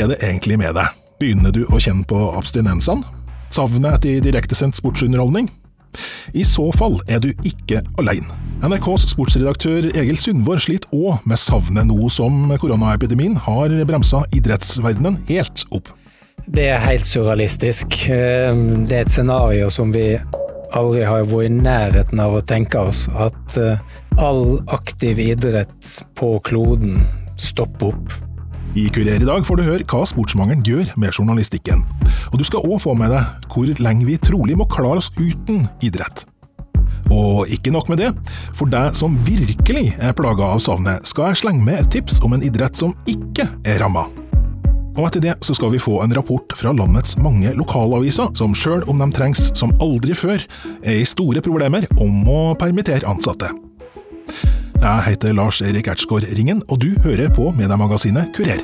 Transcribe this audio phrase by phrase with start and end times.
[0.00, 1.00] er det egentlig med deg?
[1.20, 3.04] Begynner du å kjenne på abstinensene?
[3.50, 5.50] Savnet etter direktesendt sportsunderholdning?
[6.32, 8.30] I så fall er du ikke alene.
[8.60, 15.64] NRKs sportsredaktør Egil Sundvår sliter òg med savnet nå som koronaepidemien har bremsa idrettsverdenen helt
[15.74, 15.90] opp.
[16.50, 17.96] Det er helt surrealistisk.
[18.12, 20.14] Ehm, det er et scenario som vi
[20.76, 23.06] aldri har vært i nærheten av å tenke oss.
[23.12, 23.80] At eh,
[24.20, 27.00] all aktiv idrett på kloden
[27.40, 28.29] stopper opp.
[28.74, 31.80] I Kurer i dag får du høre hva sportsmangelen gjør med journalistikken.
[32.30, 35.64] Og du skal òg få med deg hvor lenge vi trolig må klare oss uten
[35.82, 36.22] idrett.
[37.10, 38.12] Og ikke nok med det,
[38.54, 42.36] for deg som virkelig er plaga av savnet, skal jeg slenge med et tips om
[42.36, 44.06] en idrett som ikke er ramma.
[44.94, 48.86] Og etter det så skal vi få en rapport fra landets mange lokalaviser, som sjøl
[48.90, 50.46] om de trengs som aldri før,
[50.84, 53.50] er i store problemer om å permittere ansatte.
[54.80, 58.62] Jeg heter Lars Erik Ertsgaard Ringen, og du hører på Mediemagasinet Kurer.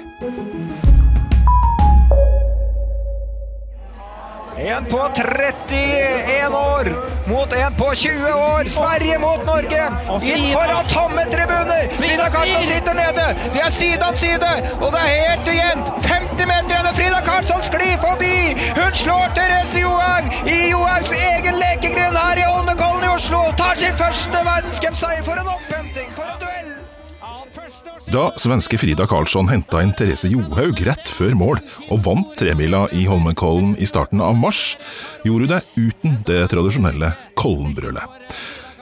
[4.66, 6.86] En på 31 år
[7.28, 8.64] mot en på 20 år.
[8.68, 9.82] Sverige mot Norge.
[10.22, 11.88] Inn foran tomme tribuner.
[11.98, 13.26] Frida Karlsson sitter nede.
[13.54, 14.50] De er side om side,
[14.80, 15.86] og det er helt jevnt.
[16.06, 18.38] 50 meter igjen, og Frida Karlsson sklir forbi.
[18.80, 23.44] Hun slår Therese Johaug i Johaugs egen lekegrind her i Holmenkollen i Oslo.
[23.62, 26.45] Tar sin første verdenscupseier for en opphenting, for en.
[28.12, 33.06] Da svenske Frida Karlsson henta inn Therese Johaug rett før mål og vant tremila i
[33.10, 34.76] Holmenkollen i starten av mars,
[35.26, 38.36] gjorde hun det uten det tradisjonelle Kollenbrølet.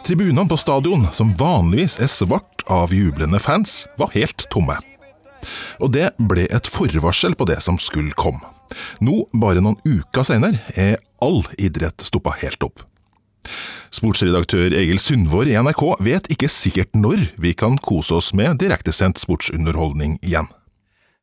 [0.04, 4.76] Tribunene på stadion, som vanligvis er svart av jublende fans, var helt tomme.
[5.80, 8.44] Og det ble et forvarsel på det som skulle komme.
[9.04, 12.84] Nå, bare noen uker senere, er all idrett stoppa helt opp.
[13.94, 19.22] Sportsredaktør Egil Sundvår i NRK vet ikke sikkert når vi kan kose oss med direktesendt
[19.22, 20.50] sportsunderholdning igjen.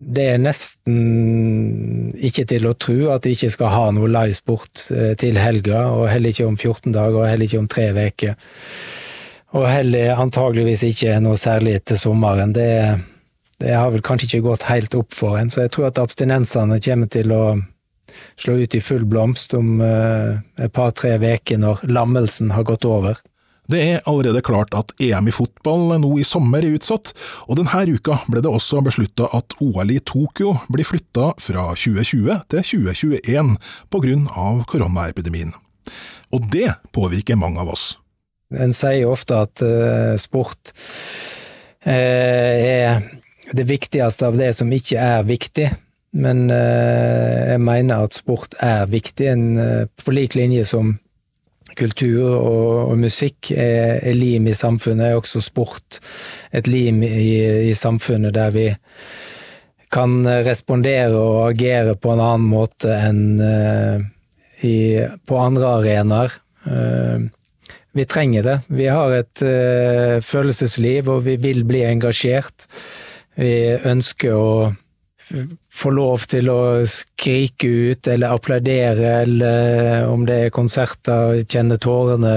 [0.01, 5.13] Det er nesten ikke til å tro at de ikke skal ha noe livesport eh,
[5.19, 8.55] til helga, og heller ikke om 14 dager, og heller ikke om tre uker.
[9.61, 12.55] Og heller antageligvis ikke noe særlig til sommeren.
[12.55, 12.71] Det,
[13.61, 16.81] det har vel kanskje ikke gått helt opp for en, så jeg tror at abstinensene
[16.81, 17.43] kommer til å
[18.39, 23.19] slå ut i full blomst om uh, et par-tre uker når lammelsen har gått over.
[23.71, 27.13] Det er allerede klart at EM i fotball nå i sommer er utsatt,
[27.47, 32.41] og denne uka ble det også beslutta at OL i Tokyo blir flytta fra 2020
[32.51, 33.53] til 2021
[33.93, 35.53] på grunn av koronaepidemien.
[36.35, 37.93] Og det påvirker mange av oss.
[38.51, 40.73] En sier ofte at uh, sport
[41.87, 42.99] uh, er
[43.55, 45.69] det viktigste av det som ikke er viktig.
[46.11, 50.97] Men eh, jeg mener at sport er viktig, en, eh, på lik linje som
[51.79, 56.01] kultur og, og musikk er, er, lim i samfunnet, er også sport
[56.51, 58.65] et lim i, i, samfunnet der vi
[59.91, 64.03] kan respondere og agere på en annen måte enn uh,
[64.63, 64.75] i,
[65.27, 66.35] på andre arenaer.
[66.63, 67.27] Uh,
[67.91, 68.57] vi trenger det.
[68.71, 72.69] Vi har et uh, følelsesliv, og vi vil bli engasjert.
[73.35, 73.51] Vi
[73.91, 74.47] ønsker å
[75.71, 76.59] få lov til å
[76.89, 82.33] skrike ut eller applaudere, eller om det er konserter, kjenne tårene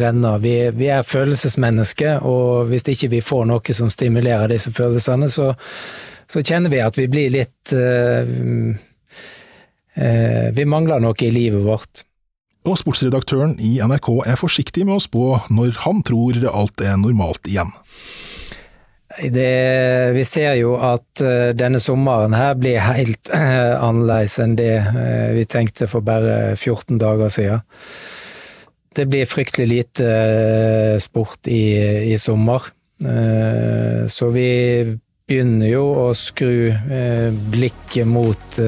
[0.00, 0.32] renne.
[0.44, 5.52] Vi, vi, er følelsesmennesker, og hvis ikke vi får noe som stimulerer disse følelsene, så,
[6.30, 8.24] så kjenner vi at vi blir litt uh,
[9.98, 12.04] uh, Vi mangler noe i livet vårt.
[12.64, 17.44] Og sportsredaktøren i NRK er forsiktig med å spå når han tror alt er normalt
[17.50, 17.74] igjen.
[19.14, 24.72] Det, vi ser jo at uh, denne sommeren her blir helt uh, annerledes enn det
[24.88, 27.62] uh, vi tenkte for bare 14 dager siden.
[28.94, 30.10] Det blir fryktelig lite
[31.02, 32.62] sport i, i sommer.
[34.06, 34.50] så vi
[35.26, 36.70] begynner jo å skru
[37.50, 38.60] blikket mot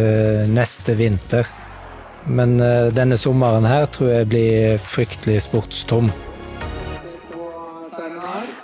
[0.51, 1.47] neste vinter.
[2.27, 6.11] Men denne sommeren her tror jeg blir fryktelig sportstom.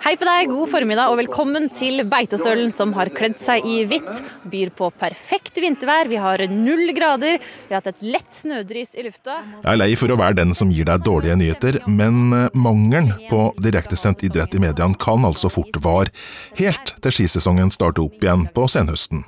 [0.02, 4.22] Hei på deg, god formiddag og velkommen til Beitostølen som har kledd seg i hvitt.
[4.50, 6.10] Byr på perfekt vintervær.
[6.10, 7.38] Vi har null grader.
[7.38, 9.38] Vi har hatt et lett snødrys i lufta.
[9.60, 13.14] Jeg er lei for å være den som gir deg dårlige nyheter, men eh, mangelen
[13.30, 16.10] på direktesendt idrett i mediene kan altså fort vare
[16.58, 19.22] helt til skisesongen starter opp igjen på senhøsten.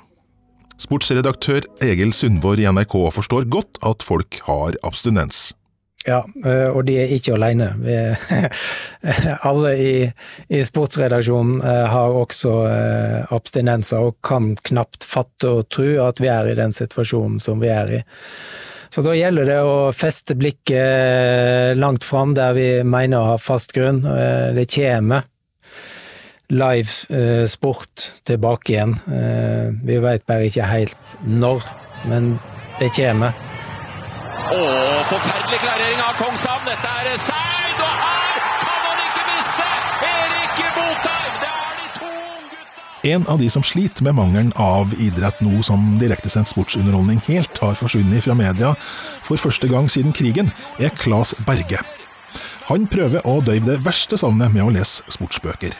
[0.74, 5.52] Sportsredaktør Egil Sundvor i NRK forstår godt at folk har abstinens.
[6.04, 7.70] Ja, eh, og de er ikke alene.
[9.48, 9.94] alle i,
[10.52, 16.28] i, sportsredaksjonen eh, har også eh, abstinenser og kan knapt fatte og tro at vi
[16.28, 18.02] er i den situasjonen som vi er i.
[18.92, 23.72] Så da gjelder det å feste blikket langt fram der vi mener å ha fast
[23.74, 24.04] grunn.
[24.04, 25.24] Det kommer
[26.54, 28.94] live sport tilbake igjen.
[29.82, 31.66] Vi vet bare ikke helt når,
[32.06, 32.36] men
[32.78, 33.53] det kommer.
[34.52, 36.66] Åh, forferdelig klarering av Kongshavn.
[36.68, 39.68] Dette er Seid, og her kan han ikke misse!
[40.08, 41.38] Erik Botheim!
[41.40, 43.08] Det er de to gutta!
[43.14, 47.80] En av de som sliter med mangelen av idrett nå som direktesendt sportsunderholdning helt har
[47.80, 48.74] forsvunnet fra media
[49.24, 51.80] for første gang siden krigen, er Claes Berge.
[52.68, 55.72] Han prøver å døyve det verste savnet med å lese sportsbøker.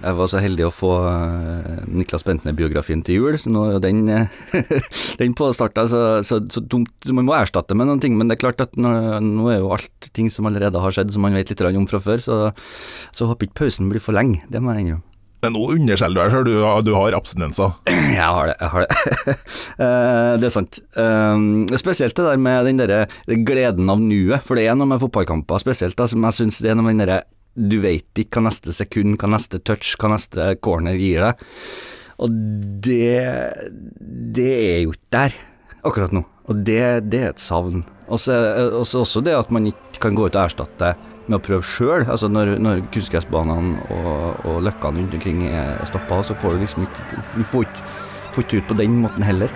[0.00, 3.82] Jeg var så heldig å få eh, Niklas Bentner-biografien til jul, så nå er jo
[3.84, 4.70] den, eh,
[5.20, 8.38] den påstarta, så, så, så dumt så Man må erstatte med noen ting, men det
[8.38, 8.90] er klart at nå,
[9.24, 12.00] nå er jo alt ting som allerede har skjedd, som man vet litt om fra
[12.00, 12.40] før, så,
[13.12, 14.40] så håper ikke pausen blir for lenge.
[14.48, 15.06] Det må jeg innrømme.
[15.40, 17.76] Men nå underskjeller du deg sjøl, du, du har abstinenser.
[18.20, 19.36] Jeg har det, jeg har det.
[19.80, 20.76] Eh, det er sant.
[21.80, 23.04] Spesielt det der med den derre
[23.48, 26.72] gleden av nuet, for det er noe med fotballkamper spesielt da, som jeg syns det
[26.72, 27.22] er noe med den derre
[27.54, 31.46] Du vet ikke hva neste sekund, hva neste touch, hva neste corner gir deg.
[32.20, 32.34] Og
[32.84, 33.24] det
[34.36, 35.38] Det er jo ikke der
[35.84, 36.24] akkurat nå.
[36.50, 37.84] Og det, det er et savn.
[38.10, 38.34] Og så
[39.00, 40.94] også det at man ikke kan gå ut og erstatte
[41.28, 42.04] med å prøve sjøl.
[42.10, 46.86] Altså når, når kunstgressbanene og, og løkkene rundt omkring er stoppa, så får du liksom
[46.86, 49.52] ikke Du får ikke ut på den måten heller.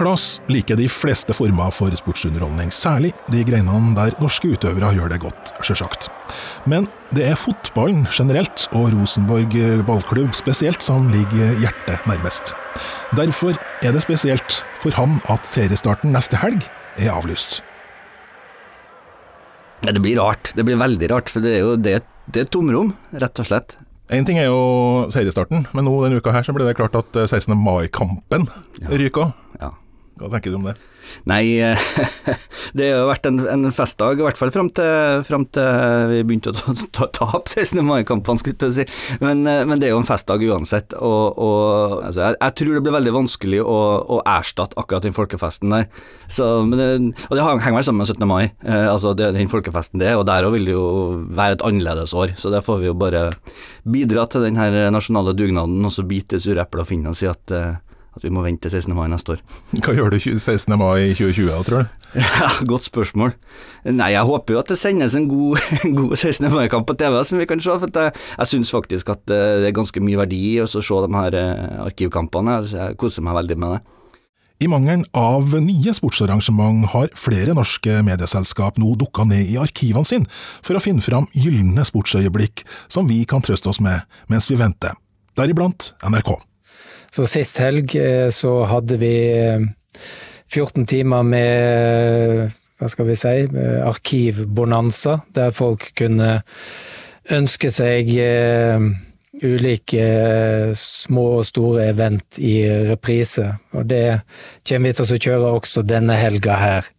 [0.00, 5.18] Klas liker de fleste former for sportsunderholdning, særlig de greinene der norske utøvere gjør det
[5.20, 6.06] godt, sjølsagt.
[6.64, 9.52] Men det er fotballen generelt, og Rosenborg
[9.84, 12.54] ballklubb spesielt, som ligger hjertet nærmest.
[13.12, 16.64] Derfor er det spesielt for ham at seriestarten neste helg
[16.96, 17.60] er avlyst.
[19.84, 20.54] Det blir rart.
[20.56, 23.50] Det blir veldig rart, for det er jo det, det er et tomrom, rett og
[23.52, 23.76] slett.
[24.08, 27.20] Én ting er jo seriestarten, men nå denne uka her så ble det klart at
[27.20, 27.52] eh, 16.
[27.52, 28.48] mai-kampen
[28.88, 29.36] ryker.
[29.60, 29.74] Ja.
[30.20, 30.76] Hva tenker du om det?
[31.28, 31.80] Nei, eh,
[32.76, 36.20] det har jo vært en, en festdag, i hvert fall fram til, frem til vi
[36.26, 37.80] begynte å ta, ta, tape 16.
[37.86, 39.16] mai-kampene, skulle jeg si.
[39.22, 42.76] Men, eh, men det er jo en festdag uansett, og, og altså, jeg, jeg tror
[42.76, 43.80] det blir veldig vanskelig å,
[44.16, 45.90] å erstatte akkurat den folkefesten der.
[46.30, 46.90] Så, det,
[47.26, 48.28] og det henger vel sammen med 17.
[48.30, 50.86] mai, eh, altså det, den folkefesten det er, og der òg vil det jo
[51.36, 53.28] være et annerledes år, så der får vi jo bare
[53.88, 57.30] bidra til den her nasjonale dugnaden, og så bite sure eplet og finne oss i
[57.30, 57.78] at eh,
[58.16, 58.94] at vi må vente til 16.
[58.96, 59.42] mai neste år.
[59.84, 60.74] Hva gjør du 16.
[60.80, 62.00] mai 2020 da, tror du?
[62.18, 63.36] Ja, Godt spørsmål.
[63.86, 65.62] Nei, jeg håper jo at det sendes en god,
[66.00, 66.48] god 16.
[66.50, 67.70] mai-kamp på TV som vi kan se.
[67.70, 70.82] For jeg, jeg syns faktisk at eh, det er ganske mye verdi i å se
[70.82, 72.60] de her eh, arkivkampene.
[72.70, 73.96] Jeg koser meg veldig med det.
[74.60, 80.28] I mangelen av nye sportsarrangement har flere norske medieselskap nå dukka ned i arkivene sine
[80.60, 84.92] for å finne fram gylne sportsøyeblikk som vi kan trøste oss med mens vi venter,
[85.40, 86.49] deriblant NRK.
[87.10, 89.64] Så sist helg eh, så hadde vi eh,
[90.50, 96.40] 14 timer med, hva skal vi si, eh, arkivbonanza, der folk kunne
[97.30, 98.90] ønske seg eh,
[99.40, 103.46] ulike eh, små og store event i reprise.
[103.74, 104.20] Og det
[104.66, 106.90] kommer vi til å kjøre også denne helga her.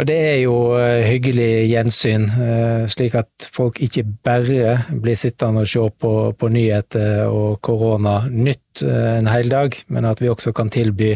[0.00, 5.66] Og det er jo eh, hyggelig gjensyn, eh, slik at folk ikke bare blir sittende
[5.66, 10.54] og se på, på nyheter og korona-nytt eh, en hel dag, men at vi også
[10.56, 11.12] kan tilby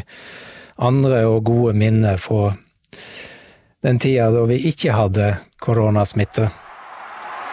[0.76, 2.50] andre og gode minner fra
[3.87, 5.30] den tida da vi ikke hadde
[5.62, 6.50] koronasmitte.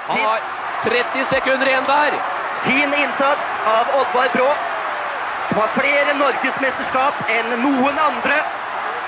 [0.09, 0.43] Han har
[0.83, 2.19] 30 sekunder igjen der.
[2.67, 4.49] Fin innsats av Oddvar Brå,
[5.47, 8.41] som har flere norgesmesterskap enn noen andre.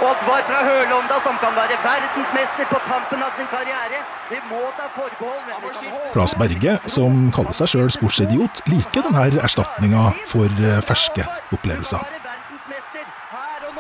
[0.04, 4.02] Oddvar fra Hølonda, som kan være verdensmester på tampen av sin karriere.
[4.28, 6.12] Vi må ta forbehold.
[6.12, 11.24] Klas Berge, som kaller seg sjøl sportsidiot, liker denne erstatninga for eh, ferske
[11.56, 12.04] opplevelser.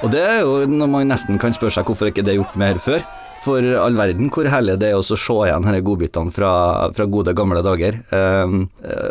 [0.03, 2.55] Og det er jo når man nesten kan spørre seg hvorfor ikke det er gjort
[2.59, 3.03] mer før.
[3.45, 6.51] For all verden hvor herlig det er å se igjen disse godbitene fra,
[6.95, 7.99] fra gode, gamle dager.
[8.09, 8.55] Eh,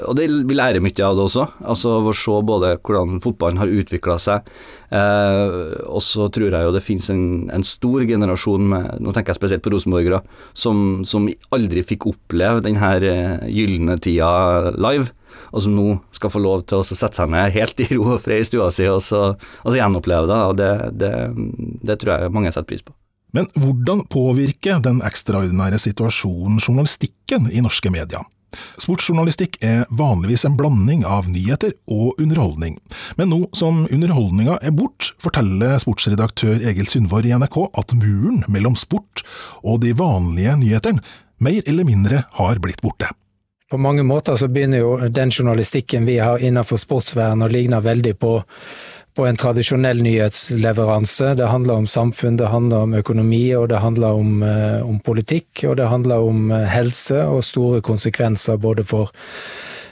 [0.08, 1.46] og det, vi lærer mye av det også.
[1.62, 4.48] Altså å se både hvordan fotballen har utvikla seg.
[4.94, 7.24] Eh, og så tror jeg jo det finnes en,
[7.54, 10.20] en stor generasjon med Nå tenker jeg spesielt på rosenborgere,
[10.56, 15.12] som, som aldri fikk oppleve denne uh, gylne tida live
[15.50, 18.22] og som nå skal få lov til å sette seg ned helt i ro og
[18.22, 20.42] fred i stua si og så, og så gjenoppleve det.
[20.50, 21.14] og det, det,
[21.90, 22.94] det tror jeg mange setter pris på.
[23.34, 28.22] Men hvordan påvirker den ekstraordinære situasjonen journalistikken i norske media?
[28.78, 32.76] Sportsjournalistikk er vanligvis en blanding av nyheter og underholdning,
[33.18, 38.78] men nå som underholdninga er bort, forteller sportsredaktør Egil Sundvor i NRK at muren mellom
[38.78, 39.24] sport
[39.62, 41.02] og de vanlige nyhetene
[41.42, 43.10] mer eller mindre har blitt borte.
[43.70, 48.12] På mange måter så begynner jo den journalistikken vi har innenfor sportsverden å ligne veldig
[48.20, 48.36] på,
[49.14, 51.34] på en tradisjonell nyhetsleveranse.
[51.34, 55.64] Det handler om samfunn, det handler om økonomi, og det handler om, eh, om politikk.
[55.68, 59.10] Og det handler om eh, helse og store konsekvenser både for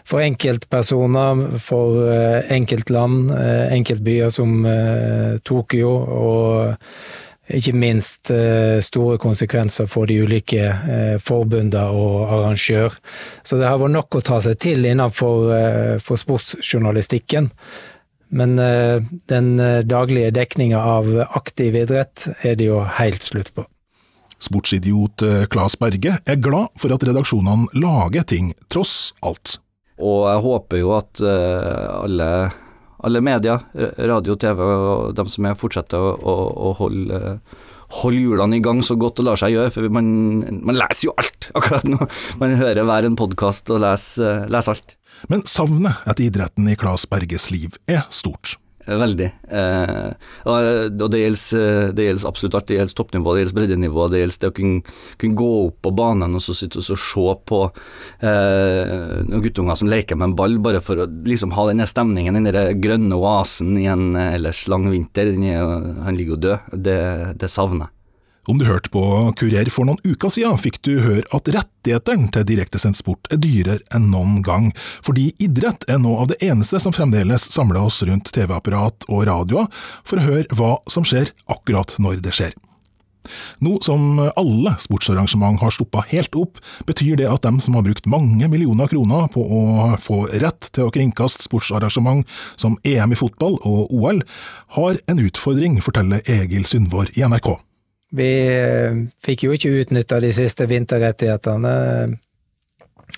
[0.05, 3.31] for enkeltpersoner, for eh, enkeltland,
[3.71, 4.67] enkeltbyer som
[5.45, 6.75] Tokyo, og
[7.49, 8.33] ikke minst
[8.83, 10.73] store konsekvenser for de ulike
[11.23, 12.99] forbundene og arrangør.
[13.47, 17.53] Så det har vært nok å ta seg til innenfor for sportsjournalistikken.
[18.33, 18.57] Men
[19.29, 19.49] den
[19.85, 23.67] daglige dekninga av aktiv idrett er det jo helt slutt på.
[24.43, 25.23] Sportsidiot
[25.53, 29.59] Klas Berge er glad for at redaksjonene lager ting, tross alt.
[30.03, 32.31] Og jeg håper jo at alle,
[33.05, 33.63] alle medier,
[34.01, 36.35] radio, TV og dem som er, fortsetter å, å,
[36.71, 37.21] å holde,
[38.01, 39.75] holde hjulene i gang så godt det lar seg gjøre.
[39.75, 40.09] For man,
[40.65, 42.01] man leser jo alt akkurat nå.
[42.43, 44.97] Man hører hver en podkast og leser, leser alt.
[45.31, 48.57] Men savnet etter idretten i Claes Berges liv er stort.
[48.83, 49.29] Veldig.
[49.47, 50.09] Eh,
[50.51, 52.67] og, det gjelder, det gjelder, absolutt alt.
[52.67, 55.93] Det gjelder toppnivå, det gjelder breddenivå, det gjelder det å kunne, kunne, gå opp på
[56.03, 57.61] banen og så sitte og se på
[58.27, 62.43] eh, noen guttunger som leker med en ball, bare for å liksom ha denne stemningen,
[62.43, 65.31] den grønne oasen i en ellers lang vinter.
[65.31, 65.63] Er,
[66.03, 66.79] han ligger jo død.
[66.83, 67.01] Det,
[67.39, 68.02] det savner jeg.
[68.49, 69.03] Om du hørte på
[69.39, 73.79] Kurer for noen uker siden, fikk du høre at rettighetene til direktesendt sport er dyrere
[73.95, 74.73] enn noen gang,
[75.07, 79.71] fordi idrett er noe av det eneste som fremdeles samler oss rundt TV-apparat og radioer
[80.03, 82.59] for å høre hva som skjer akkurat når det skjer.
[83.63, 86.59] Nå som alle sportsarrangement har stoppa helt opp,
[86.91, 89.65] betyr det at dem som har brukt mange millioner kroner på å
[90.03, 92.27] få rett til å kringkaste sportsarrangement
[92.59, 94.25] som EM i fotball og OL,
[94.83, 97.55] har en utfordring, forteller Egil Sundvår i NRK.
[98.13, 101.77] Vi eh, fikk jo ikke utnytta de siste vinterrettighetene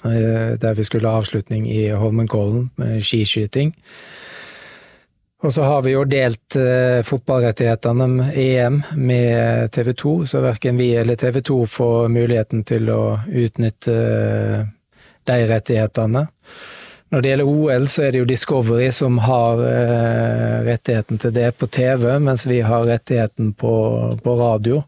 [0.05, 3.75] eh, der vi skulle ha avslutning i Holmenkollen med skiskyting.
[5.45, 10.79] Og så har vi jo delt uh, fotballrettighetene med EM med TV 2, så verken
[10.81, 13.97] vi eller TV 2 får muligheten til å utnytte
[15.29, 16.25] de rettighetene.
[17.15, 21.53] Når det gjelder OL, så er det jo Discovery som har eh, rettigheten til det
[21.61, 23.75] på TV, mens vi har rettigheten på,
[24.19, 24.81] på radio.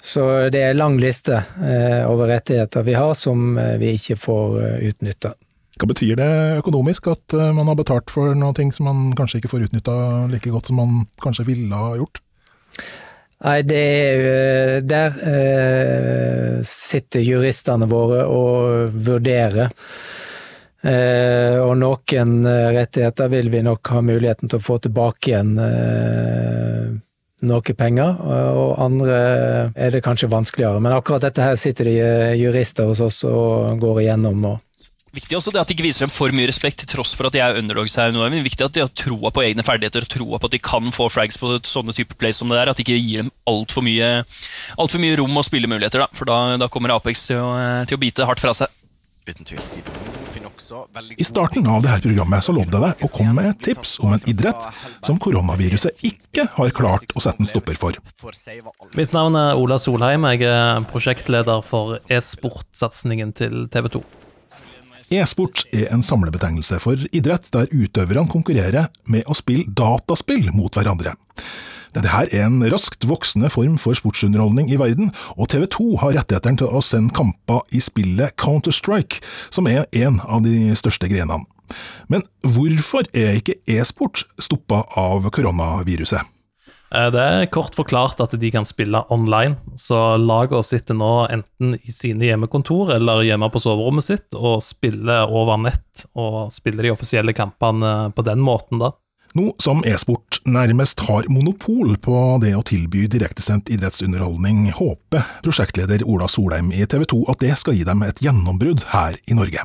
[0.00, 4.56] Så det er lang liste eh, over rettigheter vi har som eh, vi ikke får
[4.62, 5.34] eh, utnytta.
[5.76, 6.30] Hva betyr det
[6.62, 9.98] økonomisk at eh, man har betalt for noe som man kanskje ikke får utnytta
[10.32, 12.22] like godt som man kanskje ville ha gjort?
[13.44, 19.76] Nei, det er eh, Der eh, sitter juristene våre og vurderer
[20.80, 25.52] Eh, og noen eh, rettigheter vil vi nok ha muligheten til å få tilbake igjen
[25.60, 26.86] eh,
[27.48, 29.20] noe penger, og andre
[29.72, 30.80] er det kanskje vanskeligere.
[30.80, 34.56] Men akkurat dette her sitter de eh, jurister hos oss og går igjennom nå.
[35.10, 37.34] Viktig også det at de ikke viser dem for mye respekt, til tross for at
[37.34, 38.22] de er underdogs her nå.
[38.30, 40.92] Men viktig at de har troa på egne ferdigheter og troa på at de kan
[40.94, 42.70] få frags på sånne type plays som det der.
[42.70, 46.08] At de ikke gir dem altfor mye, alt for mye rom og spillemuligheter, da.
[46.14, 47.50] For da, da kommer Apex til å,
[47.90, 48.70] til å bite hardt fra seg.
[49.26, 50.39] Uten tvil.
[51.16, 54.14] I starten av dette programmet så lovde jeg deg å komme med et tips om
[54.14, 54.66] en idrett
[55.06, 57.98] som koronaviruset ikke har klart å sette en stopper for.
[58.98, 64.04] Mitt navn er Ola Solheim, jeg er prosjektleder for e-sportsatsingen til TV 2.
[65.10, 71.16] E-sport er en samlebetegnelse for idrett der utøverne konkurrerer med å spille dataspill mot hverandre.
[71.90, 76.60] Dette er en raskt voksende form for sportsunderholdning i verden, og TV 2 har rettighetene
[76.62, 79.18] til å sende kamper i spillet Counter-Strike,
[79.50, 81.42] som er en av de største grenene.
[82.10, 86.22] Men hvorfor er ikke e-sport stoppa av koronaviruset?
[86.90, 91.76] Eh, det er kort forklart at de kan spille online, så lagene sitter nå enten
[91.78, 96.94] i sine hjemmekontor eller hjemme på soverommet sitt og spiller over nett og spiller de
[96.94, 98.94] offisielle kampene på den måten, da.
[99.38, 106.26] Nå som e-sport nærmest har monopol på det å tilby direktesendt idrettsunderholdning, håper prosjektleder Ola
[106.26, 109.62] Solheim i TV 2 at det skal gi dem et gjennombrudd her i Norge.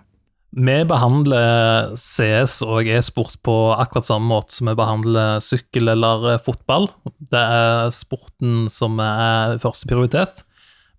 [0.56, 6.86] Vi behandler CS og e-sport på akkurat samme måte som vi behandler sykkel eller fotball.
[7.18, 10.46] Det er sporten som er første prioritet.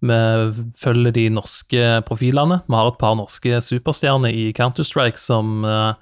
[0.03, 0.19] Vi
[0.77, 2.65] følger de norske profilene.
[2.67, 5.95] Vi har et par norske superstjerner i Counter-Strike som uh,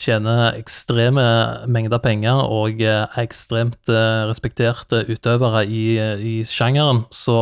[0.00, 1.24] tjener ekstreme
[1.70, 5.84] mengder penger og er ekstremt eh, respekterte utøvere i,
[6.18, 7.04] i sjangeren.
[7.14, 7.36] Så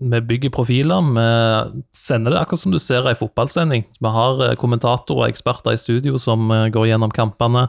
[0.00, 1.04] vi bygger profiler.
[1.14, 3.86] Vi sender det akkurat som du ser i fotballsending.
[4.00, 7.68] Vi har eh, kommentatorer og eksperter i studio som eh, går gjennom kampene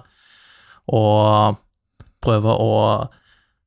[0.90, 1.60] og
[2.24, 2.76] prøver å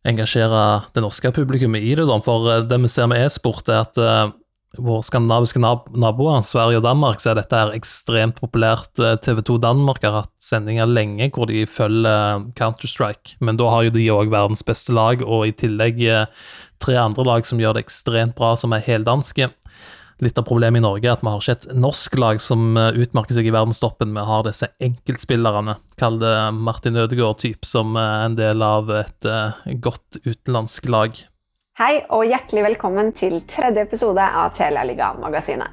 [0.09, 0.63] engasjere
[0.97, 2.07] det norske publikummet i det.
[2.27, 4.01] For det vi ser med e-sport, er at
[4.81, 8.97] våre skandinaviske naboer, Sverige og Danmark, så er dette her ekstremt populært.
[9.25, 13.93] TV 2 Danmark har hatt sendinger lenge hvor de følger Counter-Strike, men da har jo
[13.97, 16.01] de òg verdens beste lag, og i tillegg
[16.83, 19.51] tre andre lag som gjør det ekstremt bra, som er heldanske.
[20.23, 23.35] Litt av problemet i Norge er at vi har ikke et norsk lag som utmerker
[23.35, 24.13] seg i verdenstoppen.
[24.15, 29.29] Vi har disse enkeltspillerne, kall det Martin Ødegaard-type, som er en del av et
[29.83, 31.19] godt utenlandsk lag.
[31.81, 35.71] Hei og hjertelig velkommen til tredje episode av Telialiga-magasinet.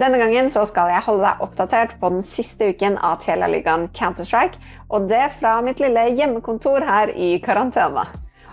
[0.00, 4.56] Denne gangen skal jeg holde deg oppdatert på den siste uken av Telialigaen Counter-Strike,
[4.88, 8.06] og det fra mitt lille hjemmekontor her i karantene.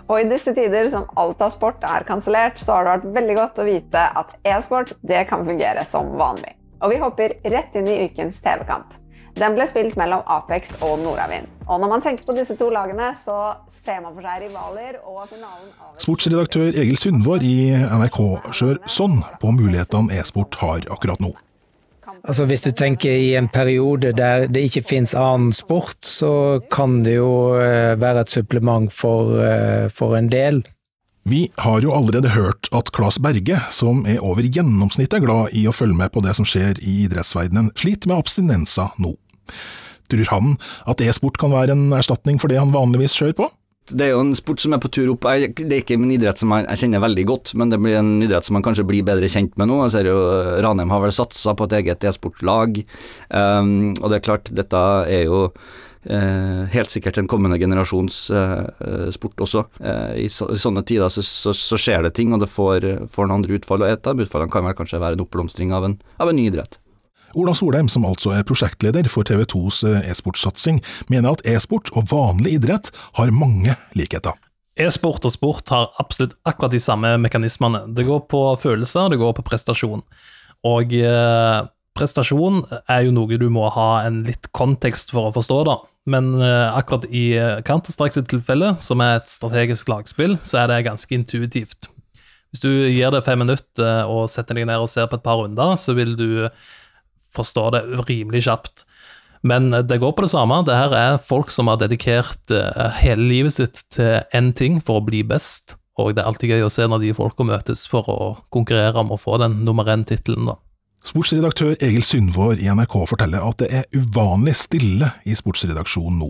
[0.04, 3.38] Og i disse tider som alt av sport er kansellert, så har det vært veldig
[3.40, 6.52] godt å vite at e-sport det kan fungere som vanlig.
[6.84, 8.92] Og vi hopper rett inn i ukens TV-kamp.
[9.40, 11.48] Den ble spilt mellom Apex og Nordavind.
[11.66, 13.38] Og når man tenker på disse to lagene, så
[13.70, 19.22] ser man for seg rivaler og finalen av Sportsredaktør Egil Sundvår i NRK skjør sånn
[19.42, 21.32] på mulighetene e-sport har akkurat nå.
[22.22, 27.00] Altså Hvis du tenker i en periode der det ikke finnes annen sport, så kan
[27.02, 30.62] det jo eh, være et supplement for, eh, for en del.
[31.26, 35.74] Vi har jo allerede hørt at Claes Berge, som er over gjennomsnittet glad i å
[35.74, 39.14] følge med på det som skjer i idrettsverdenen, sliter med abstinenser nå.
[40.12, 40.54] Tror han
[40.90, 43.50] at e-sport kan være en erstatning for det han vanligvis kjører på?
[43.90, 45.26] Det er jo en sport som er på tur opp.
[45.26, 48.46] Det er ikke en idrett som jeg, kjenner veldig godt, men det blir en idrett
[48.46, 49.80] som man kanskje blir bedre kjent med nå.
[49.84, 50.18] Jeg ser jo
[50.62, 52.84] Ranheim har vel satsa på et eget e-sportlag,
[53.34, 55.48] um, og det er klart, dette er jo
[56.02, 59.60] Uh, helt sikkert en kommende generasjons uh, sport også.
[59.78, 62.88] Uh, i, så, i, sånne tider så, så, så, skjer det ting, og det får,
[63.06, 63.84] får en andre utfall.
[63.86, 66.48] Og et av utfallene kan vel kanskje være en oppblomstring av en, av en ny
[66.50, 66.80] idrett.
[67.34, 70.80] Ola Solheim, som altså er prosjektleder for TV 2s eh, e-sportsatsing,
[71.12, 74.36] mener at e-sport og vanlig idrett har mange likheter.
[74.80, 77.86] E-sport og sport har absolutt akkurat de samme mekanismene.
[77.96, 80.04] Det går på følelser, det går på prestasjon.
[80.68, 81.62] Og eh,
[81.96, 85.78] prestasjon er jo noe du må ha en litt kontekst for å forstå, da.
[86.12, 87.30] Men eh, akkurat i
[87.64, 91.88] Counter-Strike sitt tilfelle, som er et strategisk lagspill, så er det ganske intuitivt.
[92.52, 95.38] Hvis du gir det fem minutter og setter deg ned og ser på et par
[95.40, 96.26] runder, så vil du
[97.34, 98.84] forstår det rimelig kjapt.
[99.42, 100.60] Men det går på det samme.
[100.66, 105.00] Det her er folk som har dedikert eh, hele livet sitt til én ting for
[105.00, 105.76] å bli best.
[106.00, 108.20] Og det er alltid gøy å se når de folka møtes for å
[108.54, 110.60] konkurrere om å få den nummer én-tittelen, da.
[111.02, 116.28] Sportsredaktør Egil Syndvår i NRK forteller at det er uvanlig stille i sportsredaksjonen nå.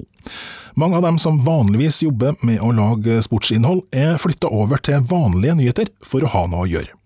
[0.81, 5.59] Mange av dem som vanligvis jobber med å lage sportsinnhold, er flytta over til vanlige
[5.61, 6.97] nyheter for å ha noe å gjøre.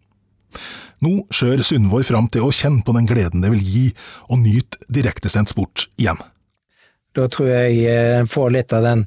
[1.05, 3.85] Nå skjør Sundvor fram til å kjenne på den gleden det vil gi
[4.33, 6.21] å nyte direktesendt sport igjen.
[7.17, 9.07] Da tror jeg en eh, får litt av den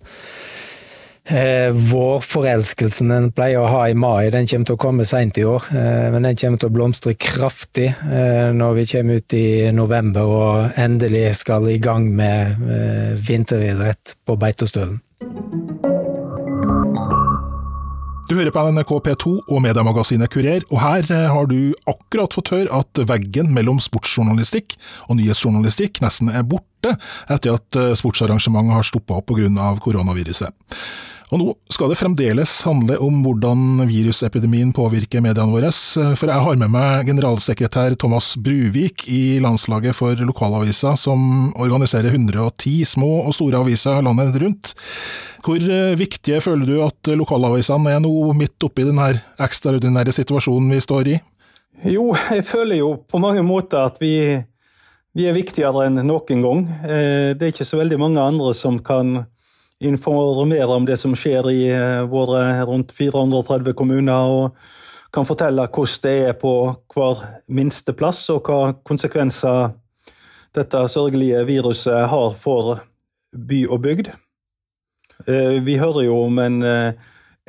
[1.29, 4.29] eh, vårforelskelsen en pleier å ha i mai.
[4.33, 7.13] Den kommer til å komme seint i år, eh, men den kommer til å blomstre
[7.13, 13.13] kraftig eh, når vi kommer ut i november og endelig skal i gang med eh,
[13.29, 14.99] vinteridrett på Beitostølen.
[18.29, 22.51] Du hører på NRK P2 og mediemagasinet Kurer, og her eh, har du akkurat fått
[22.53, 24.75] høre at veggen mellom sportsjournalistikk
[25.07, 29.69] og nyhetsjournalistikk nesten er borte etter at eh, sportsarrangementet har stoppa opp pga.
[29.83, 30.53] koronaviruset.
[31.29, 35.69] Og nå skal det fremdeles handle om hvordan virusepidemien påvirker mediene våre,
[36.17, 42.81] for jeg har med meg generalsekretær Thomas Bruvik i Landslaget for lokalavisa, som organiserer 110
[42.95, 44.73] små og store aviser landet rundt.
[45.45, 50.81] Hvor eh, viktige føler du at lokalavisene er nå midt oppi denne ekstraordinære situasjonen vi
[50.83, 51.19] står i?
[51.87, 54.13] Jo, jeg føler jo på mange måter at vi,
[55.19, 56.61] vi er viktigere enn noen gang.
[56.87, 59.25] Eh, det er ikke så veldig mange andre som kan
[59.83, 64.29] informere om det som skjer i eh, våre rundt 430 kommuner.
[64.29, 64.77] og
[65.11, 66.53] kan fortelle hvordan det er på
[66.93, 69.71] hver minste plass, og hva konsekvenser
[70.53, 72.83] dette sørgelige viruset har for
[73.33, 74.11] by og bygd.
[75.25, 76.61] Eh, vi hører jo om en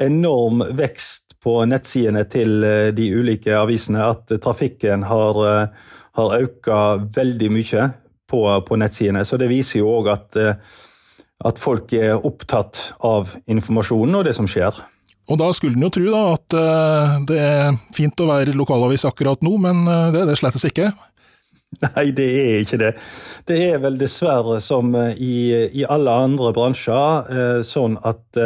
[0.01, 2.65] enorm vekst på nettsidene til
[2.97, 4.09] de ulike avisene.
[4.17, 5.69] At trafikken har,
[6.19, 6.71] har økt
[7.17, 7.89] veldig mye
[8.31, 9.25] på, på nettsidene.
[9.27, 10.41] Så det viser jo òg at
[11.47, 14.77] at folk er opptatt av informasjonen og det som skjer.
[15.31, 19.07] Og da skulle en jo tro da at uh, det er fint å være lokalavis
[19.09, 20.91] akkurat nå, men uh, det er det slettes ikke?
[21.85, 22.93] Nei, det er ikke det.
[23.47, 25.35] Det er vel dessverre som i,
[25.71, 28.41] i, alle andre bransjer sånn at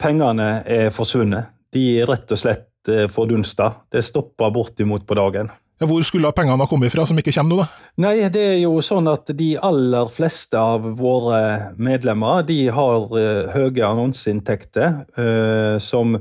[0.00, 1.52] pengene er forsvunnet.
[1.76, 3.68] De er rett og slett fordunsta.
[3.92, 5.52] Det stopper bortimot på dagen.
[5.82, 7.88] Hvor skulle pengene ha kommet fra, som ikke kommer nå, da?
[8.04, 13.50] Nei, det er jo sånn at de aller fleste av våre medlemmer de har uh,
[13.54, 16.18] høye annonseinntekter uh, som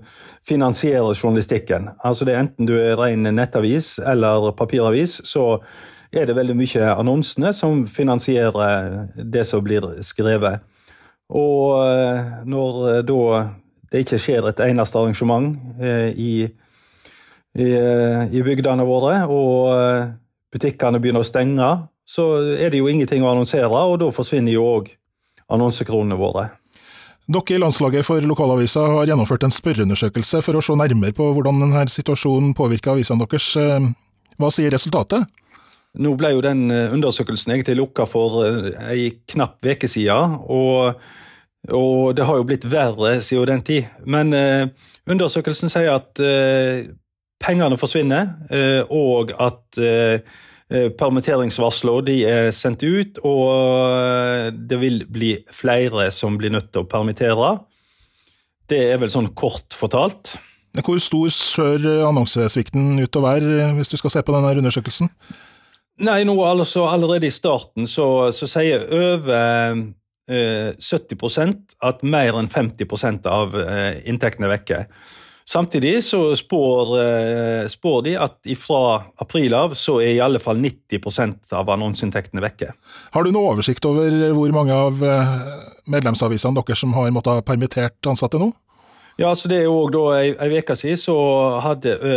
[0.47, 1.91] finansierer journalistikken.
[2.02, 5.60] Altså det er Enten du er ren nettavis eller papiravis, så
[6.12, 10.65] er det veldig mye annonsene som finansierer det som blir skrevet.
[11.30, 13.21] Og uh, når da
[13.91, 15.52] det ikke skjer et eneste arrangement
[16.15, 16.47] i
[17.57, 17.69] i,
[18.31, 20.13] i bygdene våre, og
[20.51, 21.71] butikkene begynner å stenge,
[22.07, 24.91] så er det jo ingenting å annonsere, og da forsvinner jo òg
[25.51, 26.49] annonsekronene våre.
[27.31, 31.61] Dere i landslaget for lokalavisa har gjennomført en spørreundersøkelse for å se nærmere på hvordan
[31.63, 33.53] denne situasjonen påvirker avisene deres.
[34.41, 35.27] Hva sier resultatet?
[36.01, 38.47] Nå ble jo den undersøkelsen egentlig lukka for
[38.87, 40.99] ei knapp uke siden, og,
[41.67, 43.91] og, det har jo blitt verre siden den tid.
[44.07, 44.33] Men
[45.05, 46.19] undersøkelsen sier at
[47.41, 50.21] pengene forsvinner, eh, og at eh,
[50.71, 56.86] eh, permitteringsvarsler de er sendt ut, og det vil bli flere som blir nødt til
[56.86, 57.56] å permittere.
[58.71, 60.36] Det er vel sånn kort fortalt.
[60.80, 65.12] Hvor stor skjør annonsesvikten ut å være, hvis du skal se på denne undersøkelsen?
[66.01, 69.82] Nei, nå altså, Allerede i starten så, så sier over
[70.32, 74.80] eh, 70% at mer enn 50% av eh, inntektene er vekke.
[75.49, 80.62] Samtidig så spår, eh, spår de at fra april av så er i alle fall
[80.62, 82.71] 90% av annonseinntektene vekke.
[83.12, 85.34] Har du noe oversikt over hvor mange av eh,
[85.91, 88.51] medlemsavisene deres som har måttet ha permittert ansatte nå?
[89.19, 91.15] Ja, så det er jo da Ei uke siden så
[91.62, 92.13] hadde ø,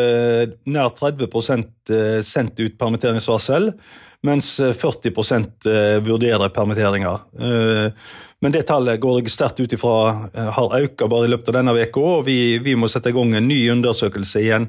[0.71, 1.91] nær 30%
[2.25, 3.73] sendt ut permitteringsvarsel,
[4.25, 5.67] mens 40%
[6.07, 7.27] vurderer permitteringer.
[8.45, 11.57] Men det tallet går jeg sterkt ut ifra eh, har økt bare i løpet av
[11.57, 14.69] denne uka, og vi, vi, må sette i gang en ny undersøkelse igjen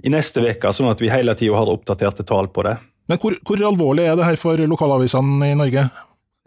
[0.00, 2.78] i neste uke, sånn at vi hele tida har oppdaterte tall på det.
[3.12, 5.84] Men hvor, hvor, alvorlig er det her for lokalavisene i Norge?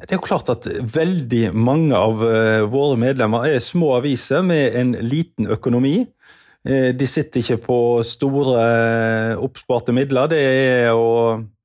[0.02, 4.74] Det er jo klart at veldig mange av uh, våre medlemmer er små aviser med
[4.80, 6.00] en liten økonomi.
[6.66, 8.66] Uh, de sitter ikke på store
[9.38, 10.32] oppsparte midler.
[10.34, 11.63] Det er å Eh,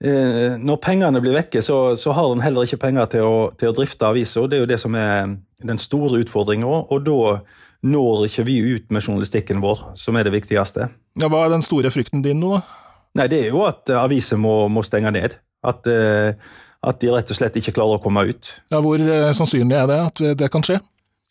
[0.00, 3.76] når pengene blir vekke, så, så har en heller ikke penger til å, til å
[3.78, 4.44] drifte aviser.
[4.50, 5.30] Det er jo det som er
[5.64, 7.38] den store utfordringa, og da
[7.86, 10.90] når ikke vi ut med journalistikken vår, som er det viktigste.
[11.20, 12.82] Ja, Hva er den store frykten din nå, da?
[13.16, 15.38] Nei, Det er jo at aviser må, må stenge ned.
[15.64, 16.36] At, uh,
[16.84, 18.50] at, de rett og slett ikke klarer å komme ut.
[18.72, 19.00] Ja, Hvor
[19.36, 20.80] sannsynlig er det at det kan skje?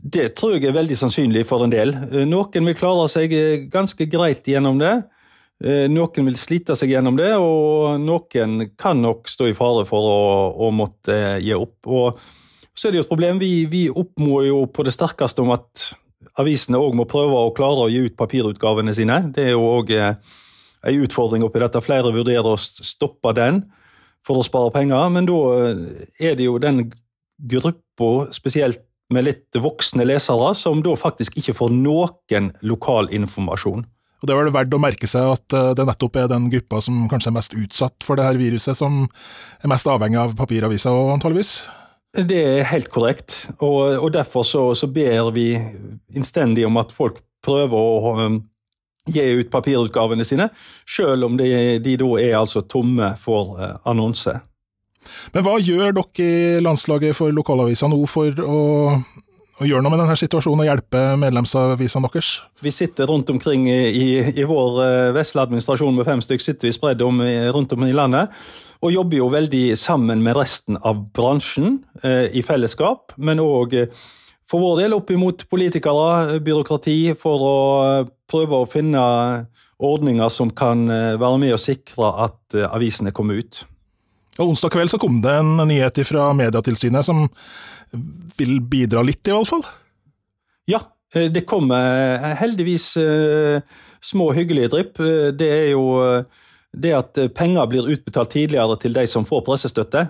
[0.02, 1.94] Det tror jeg er veldig sannsynlig for en del.
[2.28, 3.32] Noen vil klare seg
[3.74, 4.96] ganske greit gjennom det.
[5.64, 10.08] Eh, noen vil slite seg gjennom det, og noen kan nok stå i fare for
[10.10, 10.24] å,
[10.68, 11.78] å måtte eh, gi opp.
[11.88, 12.20] Og
[12.76, 13.40] så er det jo et problem.
[13.40, 15.94] Vi, vi oppmår jo på det sterkeste om at
[16.42, 19.22] avisene òg må prøve å klare å gi ut papirutgavene sine.
[19.32, 20.20] Det er jo òg eh,
[20.86, 21.84] en utfordring oppi dette.
[21.86, 23.64] Flere vurderer å stoppe den
[24.26, 25.40] for å spare penger, men da
[26.18, 26.88] er det jo den
[27.38, 28.82] gruppa, spesielt
[29.14, 33.86] med litt voksne lesere, som da faktisk ikke får noen lokal informasjon.
[34.26, 36.80] Og Det er vel verdt å merke seg at eh, det nettopp er den gruppa
[36.82, 39.04] som kanskje er mest utsatt for det her viruset, som
[39.62, 41.60] er mest avhengig av papiraviser, antageligvis?
[42.18, 45.52] Det er helt korrekt, og, og derfor så, så, ber vi
[46.18, 48.40] innstendig om at folk prøver å um,
[49.14, 50.50] gi ut papirutgavene sine,
[50.90, 54.34] selv om de, de da er altså tomme for uh, annonse.
[55.38, 58.64] Men hva gjør dere i landslaget for lokalaviser nå for å
[59.56, 62.32] og gjøre noe med denne situasjonen og hjelpe medlemsavisene deres?
[62.64, 66.76] Vi sitter rundt omkring i, i, vår uh, vesle administrasjon med fem stykker, sitter vi
[66.76, 67.22] spredd om,
[67.56, 68.34] rundt om i landet.
[68.84, 73.16] Og jobber jo veldig sammen med resten av bransjen eh, i fellesskap.
[73.16, 74.04] Men òg uh,
[74.46, 77.56] for vår del opp imot politikere, byråkrati, for å
[78.30, 79.06] prøve å finne
[79.82, 83.64] ordninger som kan være med å sikre at avisene kommer ut.
[84.36, 87.26] Og Onsdag kveld så kom det en nyhet fra Mediatilsynet som
[88.36, 89.64] vil bidra litt, i hvert fall?
[90.68, 90.82] Ja,
[91.16, 91.80] eh, det kommer
[92.20, 93.62] eh, heldigvis eh,
[94.04, 95.00] små hyggelige drypp.
[95.40, 95.86] Det er jo
[96.76, 100.10] det at penger blir utbetalt tidligere til de som får pressestøtte.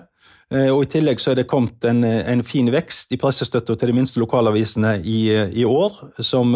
[0.54, 3.90] Eh, og I tillegg så er det kommet en, en fin vekst i pressestøtta til
[3.90, 5.18] de minste lokalavisene i,
[5.58, 6.54] i år, som,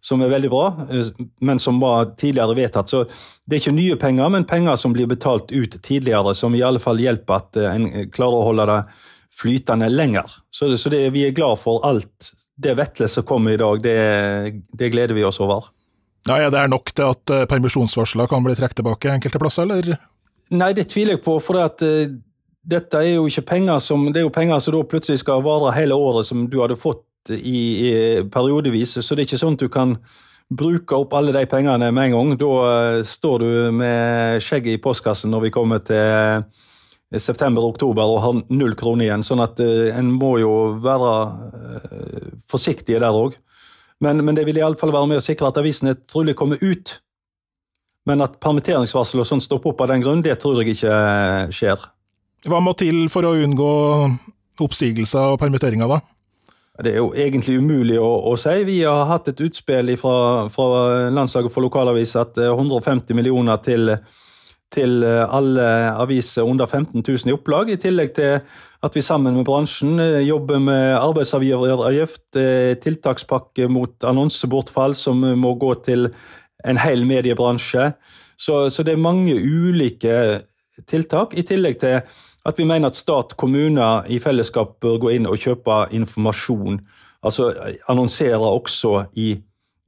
[0.00, 1.10] som, er veldig bra, eh,
[1.44, 2.92] men som var tidligere vedtatt.
[2.92, 3.04] Så
[3.44, 6.80] Det er ikke nye penger, men penger som blir betalt ut tidligere, som i alle
[6.80, 8.80] fall hjelper at eh, en klarer å holde det
[9.36, 10.32] flytende lenger.
[10.48, 13.82] Så, så det, vi er glad for alt det Vetle som kommer i dag.
[13.84, 13.96] Det,
[14.72, 15.68] det gleder vi oss over.
[16.26, 20.00] Ja, ja, Det er nok til at permisjonsvarsler kan bli trukket tilbake enkelte plasser, eller?
[20.56, 21.36] Nei, det tviler jeg på.
[21.44, 21.84] for det at
[22.66, 25.74] dette er jo ikke penger som det er jo penger som da plutselig skal vare
[25.76, 27.90] hele året, som du hadde fått i, i
[28.32, 28.98] periodevis.
[29.02, 29.96] Så det er ikke sånn at du kan
[30.46, 32.34] bruke opp alle de pengene med en gang.
[32.40, 38.22] Da uh, står du med skjegget i postkassen når vi kommer til eh, september-oktober og
[38.22, 39.26] har null kroner igjen.
[39.26, 41.16] Sånn at uh, en må jo være
[42.50, 43.38] forsiktige der òg.
[44.02, 46.98] Men, men, det vil iallfall være med å sikre at avisene trolig kommer ut.
[48.06, 50.98] Men at permitteringsvarsel og sånn stopper opp av den grunn, det tror jeg ikke
[51.54, 51.86] skjer.
[52.46, 53.70] Hva må til for å unngå
[54.62, 55.98] oppsigelser og permitteringer, da?
[56.76, 58.52] Det er jo egentlig umulig å, å si.
[58.68, 63.94] Vi har hatt et utspill fra, fra landslaget for lokalavis at 150 eh, millioner til,
[64.74, 68.36] til eh, alle aviser under 15 000 i opplag, i tillegg til
[68.84, 72.28] at vi sammen med bransjen eh, jobber med arbeidsavgift,
[72.84, 76.10] tiltakspakke mot annonsebortfall som må gå til
[76.66, 77.88] en hel mediebransje.
[78.36, 80.44] Så, så det er mange ulike
[80.84, 82.02] tiltak, i tillegg til
[82.46, 86.80] at vi mener at stat, og kommuner i fellesskap bør gå inn og kjøpe informasjon.
[87.26, 87.50] Altså
[87.90, 89.32] annonsere også i,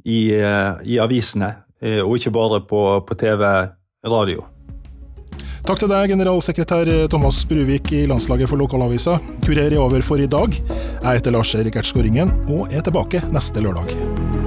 [0.05, 3.45] i, eh, i avisene, eh, og ikke bare på, på TV,
[4.09, 4.47] radio.
[5.69, 9.19] Takk til deg, generalsekretær Thomas Bruvik i Landslaget for lokalavisa.
[9.45, 10.55] Kurer er over for i dag.
[10.55, 14.38] Jeg heter Lars Erik Ertsgaard Ringen, og er tilbake neste lørdag.